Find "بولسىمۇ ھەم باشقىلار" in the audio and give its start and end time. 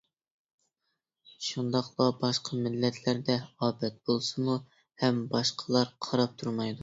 4.11-5.93